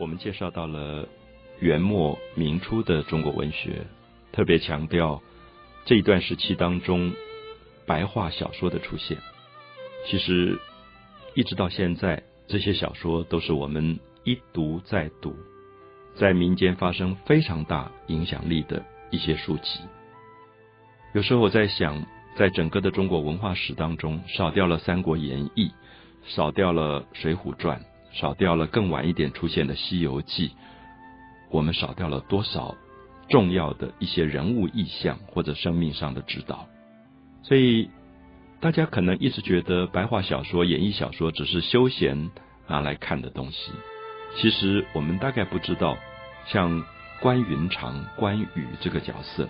[0.00, 1.06] 我们介绍到了
[1.58, 3.86] 元末明初的中国文学，
[4.32, 5.22] 特别强调
[5.84, 7.12] 这一段时期当中
[7.86, 9.18] 白话小说的出现。
[10.06, 10.58] 其实
[11.34, 15.36] 一直到现在，这些小说都是我们一读再读，
[16.14, 19.80] 在民间发生非常大影响力的一些书籍。
[21.12, 22.06] 有时候我在想，
[22.36, 25.68] 在整个的中国文化史当中，少掉了《三国演义》，
[26.24, 27.78] 少掉了《水浒传》。
[28.12, 30.48] 少掉了更晚一点出现的《西游记》，
[31.50, 32.74] 我们少掉了多少
[33.28, 36.66] 重要的一些人物意象或者生命上的指导？
[37.42, 37.88] 所以
[38.60, 42.30] 大家可能一直觉得白话小说、演绎小说只是休闲
[42.66, 43.70] 拿来看的东西。
[44.36, 45.96] 其实我们大概不知道，
[46.46, 46.84] 像
[47.20, 49.48] 关云长、关羽这个角色，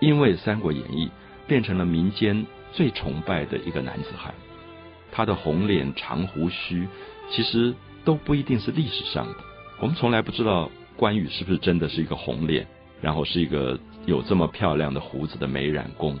[0.00, 1.06] 因为《三国演义》
[1.48, 4.32] 变成了民间最崇拜的一个男子汉，
[5.10, 6.86] 他的红脸、长胡须，
[7.30, 7.74] 其实。
[8.06, 9.34] 都不一定是历史上的，
[9.80, 12.66] 我们从来不知道关羽是不是真的是一个红脸，
[13.02, 16.16] 然后是一个有这么漂亮的胡子的美髯公，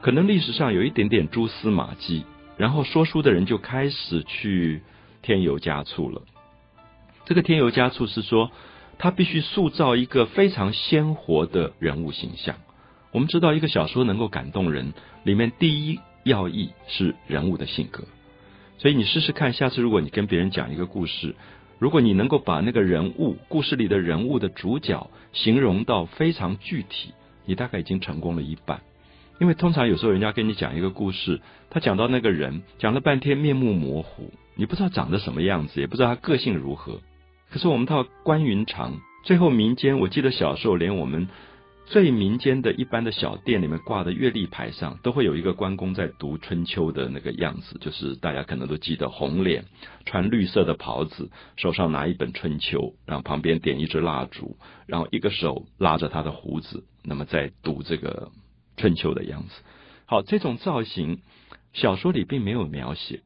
[0.00, 2.24] 可能历史上有一点点蛛丝马迹，
[2.56, 4.82] 然后说书的人就开始去
[5.20, 6.22] 添油加醋了。
[7.26, 8.50] 这个添油加醋是说，
[8.98, 12.56] 他必须塑造一个非常鲜活的人物形象。
[13.12, 18.04] 我们知道，一个小说能够感动人，里面第一要义是人物的性格。
[18.78, 21.34] 所以你试试看，下次如果你跟别人讲一个故事，
[21.78, 27.12] 如果你能够把那个人物故事里的人物的主角形容到非常具体，
[27.44, 28.80] 你大概已经成功了一半。
[29.40, 37.00] 因为通常有时候人家跟你讲一个故事，他讲到那个人，讲了半天面目模糊，你不知道长得什么样子，也不知道他个性如何。
[37.50, 41.28] 可是我们到关云长，最后民间，我记得小时候连我们。
[41.90, 49.64] 最民间的一般的小店里面挂的月历牌上，都会有一个关公在读春秋的那个样子，就是大家可能都记得红脸，
[50.04, 58.32] 穿绿色的袍子，手上拿一本春秋，然后旁边点一支蜡烛，然后一个手拉着他的胡子，那么在读这个
[58.76, 59.62] 春秋的样子。
[60.04, 61.22] 好，这种造型
[61.72, 63.22] 小说里并没有描写，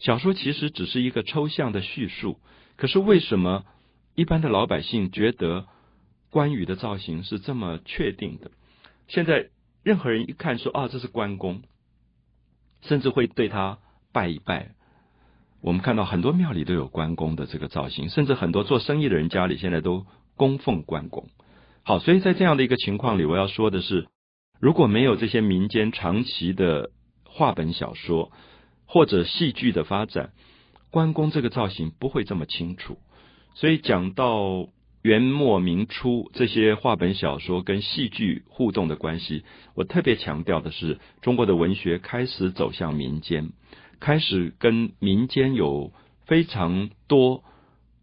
[0.00, 2.40] 小说其实只是一个抽象的叙述。
[2.76, 3.64] 可是为什么
[4.16, 5.66] 一般的老百姓觉得？
[6.36, 8.50] 关羽的造型是这么确定的，
[9.08, 9.48] 现在
[9.82, 11.62] 任何人一看说啊，这是关公，
[12.82, 13.78] 甚至会对他
[14.12, 14.74] 拜一拜。
[15.62, 20.04] 我们看到很多庙里都有关公的这个造型，甚至很多做生意的人家里现在都
[20.36, 21.30] 供奉关公。
[21.82, 24.06] 好，所以在这样的一个情况里，我要说的是，
[24.60, 26.90] 如果没有这些民间长期的
[27.24, 28.30] 话本小说
[28.84, 30.34] 或者戏剧的发展，
[30.90, 32.98] 关公这个造型不会这么清楚。
[33.54, 34.68] 所以讲到。
[35.06, 39.44] 元末明初这些话本小说跟戏剧互动的关系，
[39.76, 43.50] 我特别强调的是，中国的文学开始走向民间，
[44.00, 45.92] 开始跟民间有
[46.24, 47.44] 非常多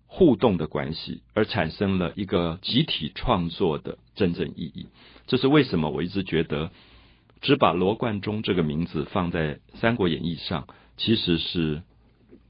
[0.08, 4.88] 互动的关系，而产生了一个集体创作的真正意义。
[5.28, 6.72] 这是为什么我一直觉得，
[7.42, 11.84] 只把罗贯中这个名字放在《三国演义》上，其实是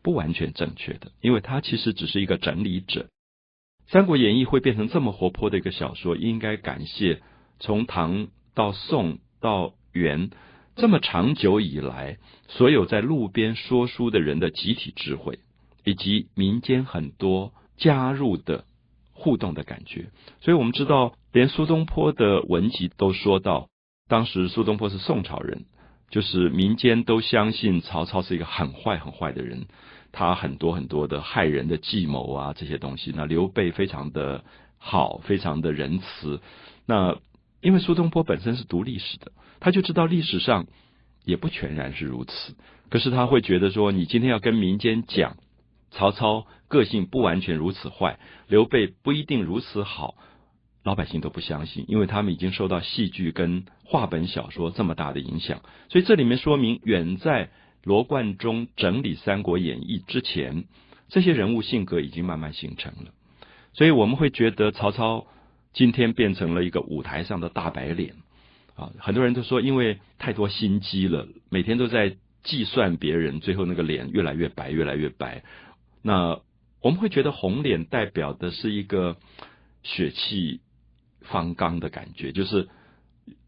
[0.04, 3.02] 不完全正确的，因为他其实只是一个整理者。
[3.94, 7.22] 《三国演义》会变成这么活泼的一个小说，应该感谢
[7.60, 10.32] 从唐到宋到元
[10.76, 12.18] 这么长久以来，
[12.48, 15.38] 所有在路边说书的人的集体智慧，
[15.84, 18.66] 以及民间很多加入的
[19.12, 20.08] 互动的感觉。
[20.42, 23.70] 所以我们知道，连苏东坡的文集都说到，
[24.08, 25.66] 当时苏东坡是宋朝人，
[26.10, 29.68] 就是民间都相信曹操是一个很坏很坏的人。
[30.16, 33.12] 他很多很多的害人的计谋啊，这些东西。
[33.16, 34.44] 那刘备非常的
[34.78, 36.40] 好，非常的仁慈。
[36.86, 37.18] 那
[37.62, 40.68] 因为苏东坡本身是读历史的，他就知道历史上
[41.26, 42.56] 也不全然是如此。
[42.92, 45.36] 可是他会觉得说，你今天要跟民间讲
[45.90, 50.14] 曹操个性不完全如此坏，刘备不一定如此好，
[50.84, 55.64] 老百姓都不相信，因为他们已经受到戏剧跟话本小说这么大的影响。
[55.90, 57.50] 所以这里面说明远在。
[57.84, 60.66] 罗贯中整理《三国演义》之前，
[61.10, 63.12] 这些人物性格已经慢慢形成了，
[63.74, 65.28] 所以我们会觉得曹操
[65.74, 68.16] 今天变成了一个舞台上的大白脸
[68.76, 68.92] 啊！
[69.00, 75.44] 很多人都说，因为太多心机了，每天都在计算别人，最后那个脸越来越白，越来越白。
[76.02, 76.40] 那
[76.82, 79.18] 我们会觉得红脸代表的是一个
[79.84, 80.62] 血气
[81.22, 82.70] 方刚的感觉，就是。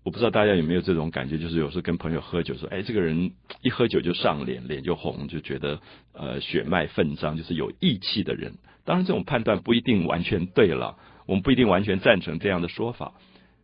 [0.03, 3.31] 我不知道大家有没有这种感觉，就是有时候跟朋友喝酒说，哎，这个人
[3.61, 5.79] 一喝酒就上脸，脸就红，就觉得
[6.13, 8.53] 呃血脉奋张，就是有义气的人。
[8.85, 13.13] 当然，这种判断不一定完全对了，我们不一定完全赞成这样的说法。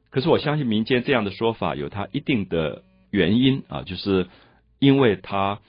[0.10, 2.82] 可是我相信民间这样的说法有它一定的
[3.12, 4.28] 原因啊，就是
[4.80, 5.60] 因为他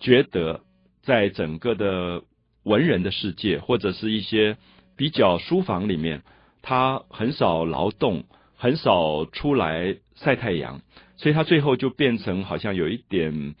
[0.00, 0.62] 觉得
[1.02, 2.22] 在整个的
[2.64, 4.56] 文人的世界，或者是一些
[4.96, 6.22] 比较书房里面，
[6.62, 8.24] 他很少劳动，
[8.56, 10.80] 很少出来晒太阳，
[11.16, 13.54] 所以他最后就变成好像有一点，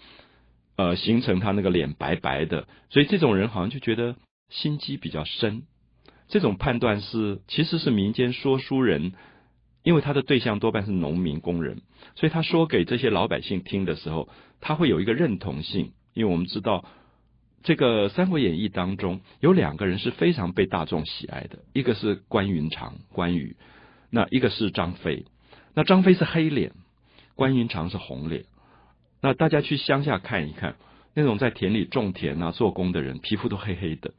[0.76, 4.16] 呃，形成他那个脸白白的，所以这种人好像就觉得
[4.48, 5.62] 心机比较深。
[6.28, 9.12] 这种判断是其实是民间说书人，
[9.82, 11.82] 因为他的对象多半是农民工人，
[12.14, 14.28] 所以他说给这些老百姓听的时候，
[14.60, 16.84] 他会有一个认同性，因为我们知道。
[17.62, 23.56] 这个《三国演义》当中有两个人是非常被大众喜爱的，一个是关云长，关羽；
[24.16, 25.26] 那一个是张飞。
[25.74, 26.72] 那张飞是黑脸，
[27.34, 28.46] 关云长是红脸。
[29.20, 30.76] 那大家去乡下看一看，
[31.12, 34.14] 那种在田里种田啊、做工的人，皮肤都黑黑的。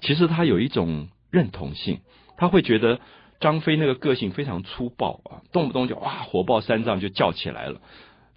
[0.00, 1.98] 其实他有一种认同性，
[2.36, 3.00] 他会觉得
[3.40, 7.80] 张飞那个个性非常粗暴啊，动不动就哇火爆三丈就叫起来了。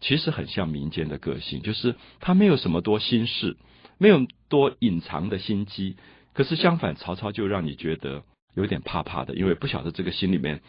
[0.01, 3.58] 其实很像民间的个性，就是他没有什么多心事。
[3.98, 5.96] 没有多隐藏的心机，
[6.34, 8.24] 可是相反，曹操就让你觉得
[8.54, 10.60] 有点怕怕的，因为不晓得这个心里面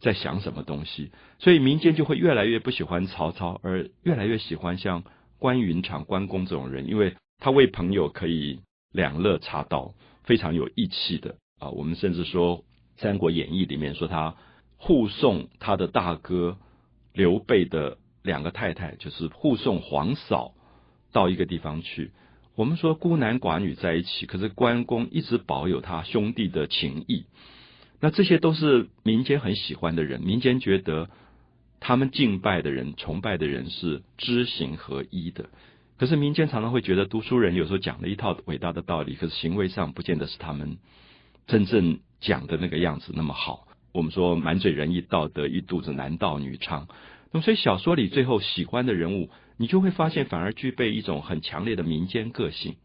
[0.00, 5.04] 在想什么东西，所以民间就会越来越不喜欢曹操，而越来越喜欢像
[5.38, 8.60] 关云长、关公这种人，因为他为朋友可以
[8.92, 11.70] 两肋插刀，非常有义气的啊。
[11.70, 12.58] 我们甚至说
[12.96, 14.36] 《三国演义》里面说他
[14.76, 16.58] 护送他的大哥
[17.12, 20.52] 刘备的两个太太，就是护送皇嫂
[21.12, 22.12] 到一个地方去。
[22.54, 27.26] 我们说孤男寡女在一起，可是关公一直保有他兄弟的情谊，
[28.00, 30.20] 那这些都是民间很喜欢的人。
[30.20, 31.08] 民间觉得
[31.80, 35.50] 他们敬拜的人、崇拜的人是知行合一的。
[35.98, 40.78] 可是民间常常会觉得读书人有时候讲了一套伟大的道理，可是行为上不见得是他们
[41.46, 43.66] 真正讲的那个样子那么好。
[43.92, 46.86] 我们说满嘴仁义道德，一肚子男盗女娼。
[47.32, 49.30] 那么所以小说里最后喜欢的人物。
[49.58, 52.76] 你就会发现，反而具备一种很强烈的民间个性。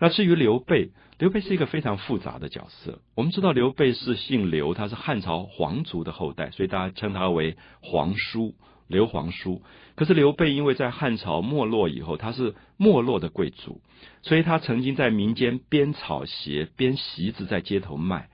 [0.00, 3.00] 那至于刘备，刘备是一个非常复杂的角色。
[3.14, 8.54] 我们知道刘备是姓刘，他是汉朝皇族的后代，所以大家称他为皇叔，
[8.88, 9.62] 刘皇叔。
[9.96, 13.82] 可是刘备因为在汉朝没落以后，他是没落的贵族，
[14.22, 18.30] 所以他曾经在民间编草鞋、编席子在街头卖。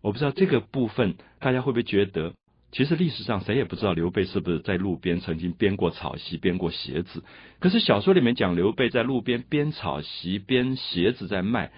[0.00, 2.32] 我不知道这个部分大家会不会觉得？
[2.74, 7.22] 其实历史上谁也不知道刘备是不是在路边曾经编过草席、编过鞋子。
[7.60, 11.70] 可是小说里面讲刘备在路边编草席、编鞋子在卖，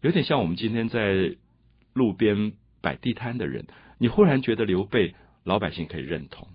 [0.00, 1.36] 有点像我们今天在
[1.92, 3.66] 路边摆地摊的人。
[3.98, 5.14] 你忽然觉得刘备
[5.44, 6.48] 老百姓可以认同，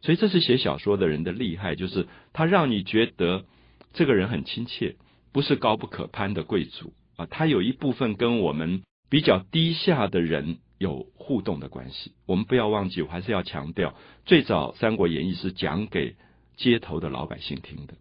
[0.00, 3.46] 所以这是写小说的人的厉害，就是他让你觉得
[3.92, 4.94] 这个人很亲切，
[5.32, 10.58] 不是高不可攀的贵族啊，他有一部分跟我们比较低下的人。
[10.80, 13.94] 有互动的关系，我们不要忘记，我还是要强调，
[14.24, 16.16] 最早《三国演义》是讲给
[16.56, 17.92] 街头的老百姓听的。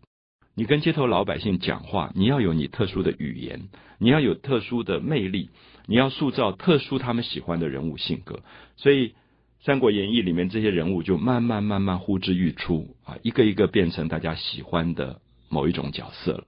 [0.56, 3.68] 你跟街头老百姓讲话，你要有你特殊的语言，
[3.98, 5.50] 你要有特殊的魅力，
[5.88, 8.40] 你要塑造特殊他们喜欢的人物性格。
[8.78, 9.10] 所以，
[9.60, 16.46] 《三国演义》里面这些人物就慢慢慢慢呼之欲出啊，一个一个变成大家喜欢的某一种角色了。